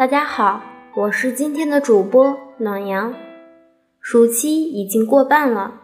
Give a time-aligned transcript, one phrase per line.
[0.00, 0.62] 大家好，
[0.94, 3.12] 我是今天的主播暖阳。
[4.00, 5.74] 暑期已经过半了，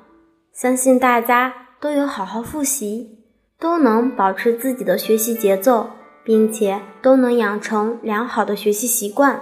[0.54, 3.18] 相信大家都有好好复习，
[3.60, 5.90] 都能保持自己的学习节奏，
[6.24, 9.38] 并且都能养成良好的学习习惯。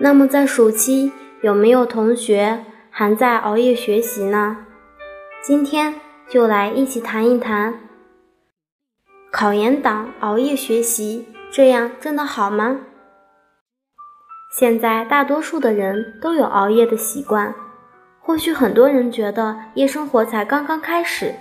[0.00, 4.66] 那么在暑期有没有同学还在熬夜学习呢？
[5.44, 5.94] 今天
[6.28, 7.78] 就来一起谈一谈，
[9.30, 12.80] 考研党熬夜学习，这样真的好吗？
[14.56, 17.52] 现在大多数的人都有熬夜的习惯，
[18.20, 21.34] 或许很多人觉得夜生活才刚刚开始，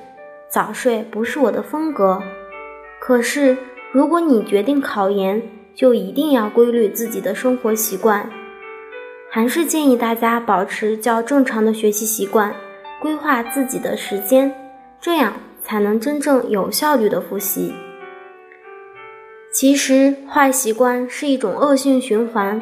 [0.50, 2.20] 早睡不是我的风格。
[3.00, 3.56] 可是，
[3.92, 5.40] 如果你决定考研，
[5.76, 8.28] 就一定要规律自己的生活习惯。
[9.30, 12.52] 还是建议大家保持较正常的学习习惯，
[13.00, 14.52] 规划自己的时间，
[15.00, 17.76] 这样才能真正有效率的复习。
[19.52, 22.60] 其实，坏习惯是一种恶性循环。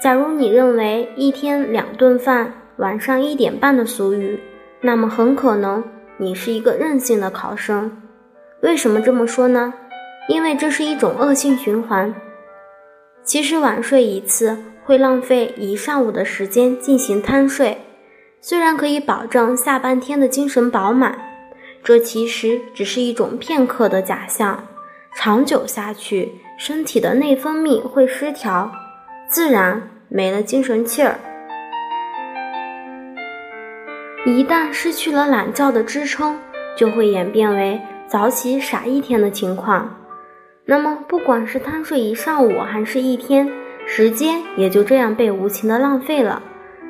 [0.00, 4.38] 假如你认为一天两顿饭，晚上一点半的俗语，
[4.80, 5.82] 那么很可能
[6.18, 8.00] 你是一个任性的考生。
[8.62, 9.74] 为什么这么说呢？
[10.28, 12.14] 因为这是一种恶性循环。
[13.24, 17.78] 其实晚睡一次会浪费一上午的时间进行贪睡，
[18.40, 21.18] 虽然可以保证下半天的精神饱满，
[21.82, 24.62] 这其实只是一种片刻的假象。
[25.16, 28.70] 长久下去，身体的内分泌会失调。
[29.28, 31.16] 自然没了精神气儿，
[34.24, 36.38] 一旦失去了懒觉的支撑，
[36.74, 39.94] 就会演变为早起傻一天的情况。
[40.64, 43.46] 那么，不管是贪睡一上午还是一天，
[43.84, 46.42] 时间也就这样被无情的浪费了。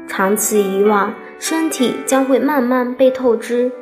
[0.06, 3.73] 长此以往，身体将会慢慢被透支。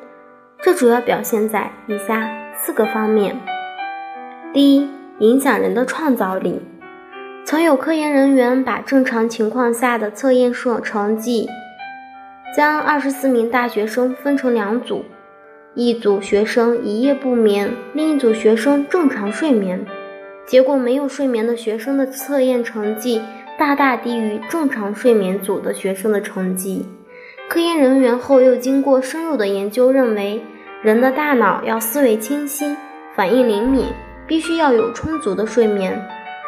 [0.62, 2.26] 这主要表现在以下
[2.56, 3.38] 四个方面：
[4.54, 4.88] 第一，
[5.18, 6.62] 影响人的创造力。
[7.46, 11.48] 曾有科研人员把正常情况下的测验数成绩，
[12.56, 15.04] 将二十四名大学生分成两组，
[15.72, 19.86] 一组学生一夜不眠，另一组学生正常睡眠。
[20.44, 23.22] 结果，没有睡眠的学生的测验成绩
[23.56, 26.84] 大大低于正常睡眠组的学生的成绩。
[27.48, 30.42] 科研人员后又经过深入的研究，认为
[30.82, 32.74] 人的大脑要思维清晰、
[33.14, 33.84] 反应灵敏，
[34.26, 35.96] 必须要有充足的睡眠。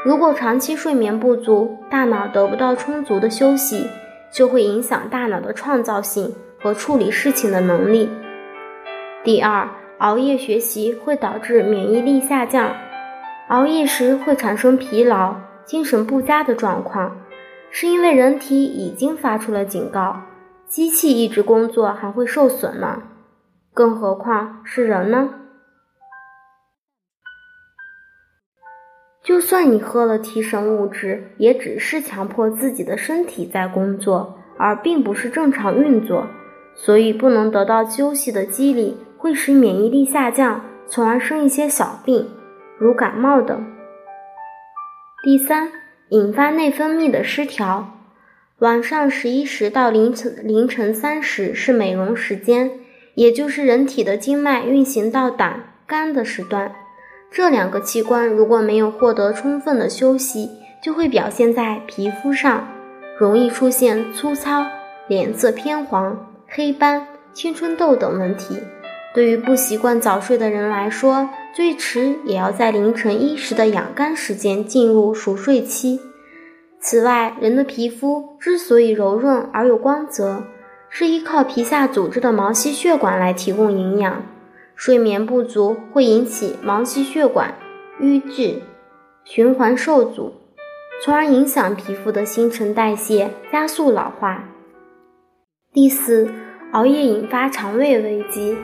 [0.09, 3.87] 如果长期睡眠不足，大脑得不到充足的休息，
[4.33, 8.09] 就会影响大脑的创造性和处理事情的能力。
[9.23, 12.75] 第二，熬夜学习会导致免疫力下降，
[13.49, 15.37] 熬夜时会产生疲劳、
[15.67, 17.15] 精神不佳的状况，
[17.71, 20.23] 是因为人体已经发出了警告，
[20.67, 23.03] 机器一直工作还会受损呢，
[23.75, 25.29] 更何况是人呢？
[29.29, 36.27] 就算你喝了提神物质，也只是强迫自己的身体在工作，而并不是正常运作。
[36.75, 42.27] 所以不能得到休息的激励，会使免疫力下降，从而生一些小病，
[42.79, 43.67] 如感冒等。
[45.23, 45.73] 第三，
[46.09, 47.99] 引发内分泌的失调。
[48.61, 52.71] 晚上十一时到凌晨凌晨三时是美容时间，
[53.15, 56.73] 也就是人体的经脉运行到胆、肝的时段。
[57.31, 60.51] 这两个器官如果没有获得充分的休息，
[60.83, 62.67] 就会表现在皮肤上，
[63.19, 64.67] 容易出现粗糙、
[65.07, 68.59] 脸色偏黄、黑斑、青春痘等问题。
[69.15, 76.01] 对于不习惯早睡的人来说，最迟也要在凌晨一时的养肝时间进入熟睡期。
[76.81, 80.45] 此外，人的皮肤之所以柔润而有光泽，
[80.89, 84.23] 是依靠皮下组织的毛细血管来提供营养。
[84.79, 87.53] 睡眠不足会引起毛细血管
[88.01, 88.63] 淤滞、
[89.25, 90.33] 循环受阻，
[91.03, 94.45] 从而影响皮肤的新陈代谢，加速老化。
[95.73, 96.31] 第四，
[96.71, 98.57] 熬夜引发肠胃危机。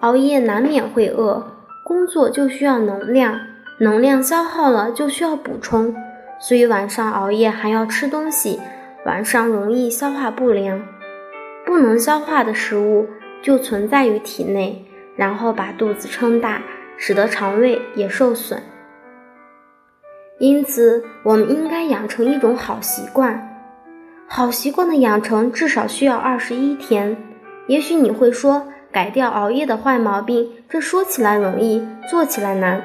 [0.00, 1.42] 熬夜难免会饿，
[1.86, 3.40] 工作就需要能量，
[3.78, 5.96] 能量消耗了就需要补充，
[6.38, 8.60] 所以晚上熬夜还要吃东西，
[9.06, 10.82] 晚上容易消化不良，
[11.64, 13.06] 不能消化的食物
[13.40, 14.84] 就存在于体内。
[15.16, 16.62] 然后把肚子撑大，
[16.96, 18.62] 使得肠胃也受损。
[20.38, 23.48] 因此，我们应该养成一种好习惯。
[24.26, 27.16] 好习惯的养成至少需要二十一天。
[27.66, 32.82] 也许你会说，改掉熬夜的坏毛病，这说起来容易，做起来难。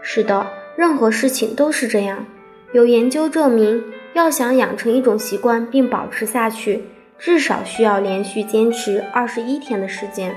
[0.00, 0.46] 是的，
[0.76, 2.24] 任何事情都是这样。
[2.72, 3.82] 有研究证明，
[4.14, 6.84] 要想养成一种习惯并保持下去，
[7.18, 10.34] 至少需要连续坚持二十一天的时间。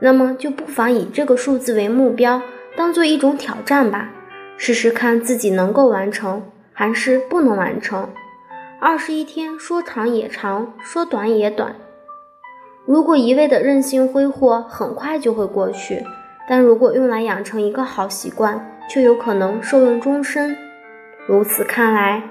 [0.00, 2.40] 那么就不妨以这个数字为目标，
[2.76, 4.10] 当做一种挑战吧，
[4.56, 6.42] 试试看自己能够完成，
[6.72, 8.08] 还是不能完成。
[8.80, 11.74] 二十一天说长也长，说短也短。
[12.86, 15.96] 如果一味的任性挥霍，很快就会过去；
[16.48, 20.56] 但如果用来养成一个好习惯，却有可能受用终身。
[21.26, 22.22] 如此看来，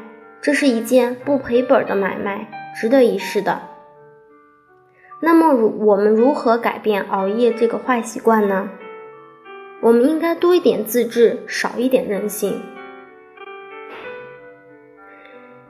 [0.41, 2.47] 这是一件不赔本的买卖，
[2.79, 3.61] 值得一试的。
[5.19, 8.69] 那么，如我们如何改变熬夜这个坏习惯呢？
[9.81, 12.61] 我们应该多一点自制，少一点任性。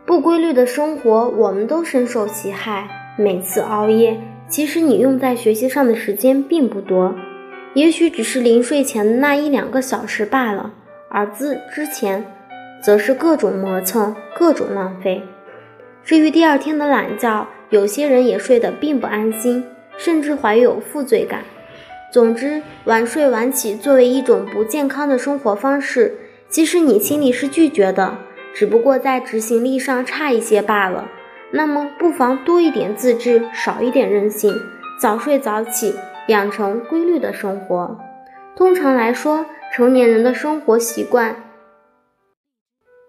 [0.06, 2.90] 不规律的生活，我们都深受其害。
[3.18, 7.16] 每次熬夜，其实你用在学习上的时间并不多，
[7.74, 10.74] 也许只是临睡前的那一两个小时罢了。
[11.10, 12.26] 而自之前，
[12.84, 15.24] 则是各种磨蹭，各种浪费。
[16.04, 19.64] 至于第二天的懒觉，有些人也睡得并不安心，
[19.98, 21.44] 甚至怀有负罪感。
[22.14, 26.16] 总之，晚睡晚起作为一种不健康的生活方式，
[26.50, 28.18] 其实你心里是拒绝的，
[28.54, 31.10] 只不过在执行力上差一些罢了。
[31.52, 34.54] 那么，不妨多一点自制，少一点任性，
[35.02, 35.94] 早睡早起，
[36.28, 38.00] 养成规律的生活。
[38.56, 41.36] 通常来说，成年人的生活习惯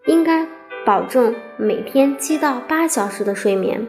[0.06, 0.46] 应该
[0.84, 3.87] 保证每天七到八小时的睡眠。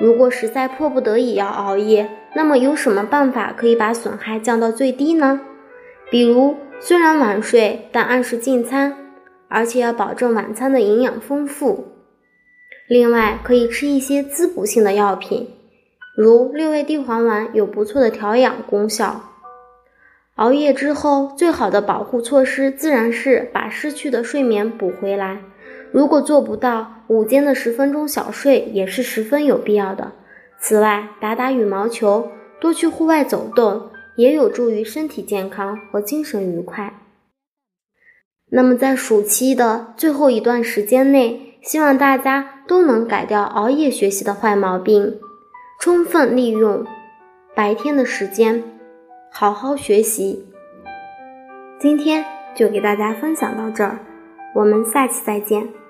[0.00, 5.42] 如果实在迫不得已要熬夜，那么有什么办法可以把损害降到最低呢？
[6.10, 8.96] 比如，虽然晚睡，但按时进餐，
[9.48, 11.88] 而且要保证晚餐的营养丰富。
[12.88, 15.50] 另外，可以吃一些滋补性的药品，
[16.16, 19.26] 如六味地黄丸有不错的调养功效。
[20.36, 25.42] 熬夜之后，最好的保护措施自然是把失去的睡眠补回来。
[25.92, 30.12] 如果做不到，午间的十分钟小睡也是十分有必要的。
[30.58, 32.28] 此外，打打羽毛球，
[32.60, 36.94] 多去户外走动，也有助于身体健康和精神愉快。
[38.50, 45.18] 那么，在暑期的最后一段时间内，希望大家都能改掉熬夜学习的坏毛病，
[45.80, 46.84] 充分利用
[47.54, 48.62] 白天的时间，
[49.32, 50.46] 好好学习。
[51.78, 54.00] 今天就给大家分享到这儿，
[54.52, 55.89] 我们下期再见。